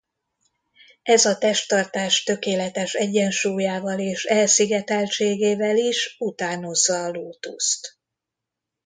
[1.03, 7.97] Ez a testtartás tökéletes egyensúlyával és elszigeteltségével is utánozza a lótuszt.